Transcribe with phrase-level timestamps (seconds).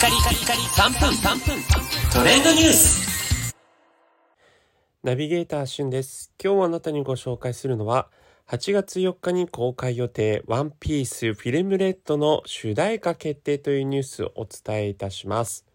[0.00, 1.62] カリカリカリ3分3分
[2.10, 3.54] トレンドニュース
[5.02, 6.32] ナビゲーターしゅんです。
[6.42, 8.08] 今日あなたにご紹介するのは、
[8.48, 15.66] 8月4日に公開予定、ワンピースフィルムレッドの主題歌決定というニュースをお伝えいたします。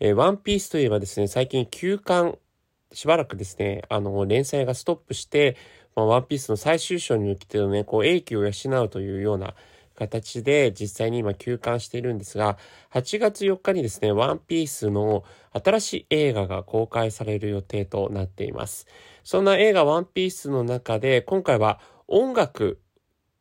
[0.00, 2.36] えーワンピースといえばですね、最近休刊、
[2.92, 5.56] しばらくですね、あの、連載がストップして、
[5.96, 8.50] まあ、ワンピースの最終章に向けてのね、こう、英気を養
[8.82, 9.54] うというような
[10.00, 12.56] 形で実際に今休館しているんですが、
[12.94, 18.86] 8月4日にですね、ワンピースの新しい映画が公開される予定となっています。
[19.24, 22.80] そんな映画ワンピースの中で、今回は音楽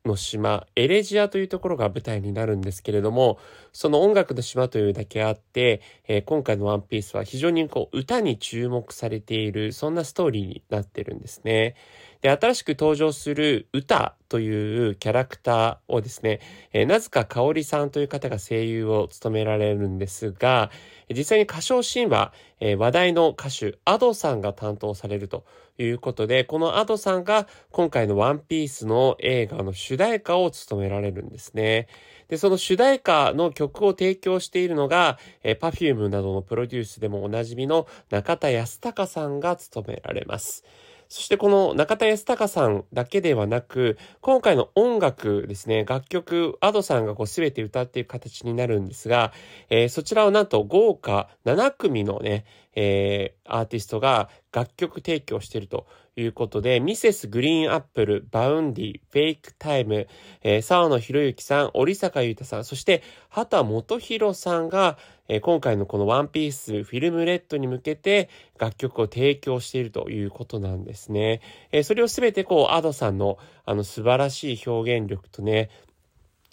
[0.10, 3.40] の島、エレジアというところが舞台になるんですけれども、
[3.72, 11.76] その音楽の島というだけあって、えー今回のワンピースは非常にこう歌に注目されている、そんなストーリーになってるんですね。
[12.22, 16.42] で、新しく登場する歌というキャラクターをですね、
[16.74, 20.70] えー、なずかかおりさんという方が声優を務められるんですが、
[21.10, 25.46] 実際に歌唱シーンは、えー話題の歌手、アドさんが担当されると
[25.78, 31.88] いうことで、このアドさんが今回のワンピースの映画の主題歌を務められるんですね。
[32.28, 40.64] で、その主題歌の曲を提供しているのが、えー、Perfume などのプロデュースでもおなじみの中田康隆さんが務められます。
[41.10, 49.34] そしてこの中田ヤスタカさんだけではなく、今回の音楽ですね、楽曲、 Adoさんがこう全て歌っている形になるんですが、
[49.72, 57.28] えーそちらをなんと豪華7組のね、えーアーティストが楽曲提供しているということで、 Mrs.
[57.28, 60.08] GREEN APPLE、 Vaundy、 FAKE TYPE.、
[60.42, 64.98] えー澤野弘之さん、折坂悠太さん、そして秦基博さんが、
[65.28, 71.42] えー今回のこの ONE PIECE FILM RED に向けて楽曲を提供しているということなんですね。
[71.72, 75.70] えーそれをすべてこう、アドさんのあの素晴らしい表現力とね、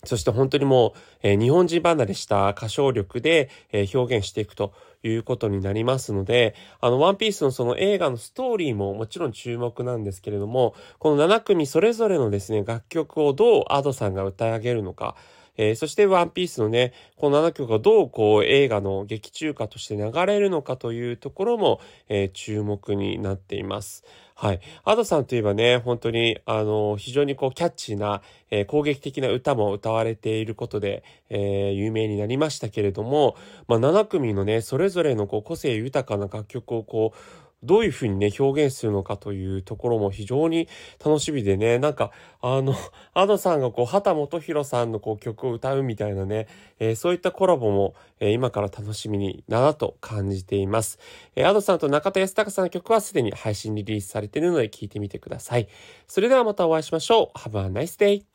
[0.06, 15.16] そして本当にもう、えー日本人離れした歌唱力で、えー表現していくということになりますので、あの、ワンピースのその映画のストーリーももちろん注目なんですけれども、この7組それぞれのですね、楽曲をどう ado さんが歌い上げるのか、
[15.56, 24.04] えーそしてワンピースのね、この7曲がどうこう映画の劇中歌として流れるのかというところも、えー注目になっています。
[24.34, 24.60] はい。
[24.84, 40.68] アドさんといえばね、本当に、あの、非常にこう、キャッチーな、えー攻撃的な歌も歌われていることで、えー有名になりましたけれども、まあ、7組のね、それぞれのこう、個性豊かな楽曲をこう、どういうふうにね、表現するのかというところも非常に
[41.04, 42.74] 楽しみでね、なんか、あの、
[43.14, 46.46] アドさんがこう、畑元博さんのこう、曲を歌うみたいなね、
[46.78, 50.98] えーそういったコラボも、えー今から楽しみになと感じています。
[51.34, 55.68] えーアドさんと中田康隆さんの曲はすでに配信リリースされているので聞いてみてください。
[56.06, 57.38] それではまたお会いしましょう。
[57.38, 58.26] Have a nice day!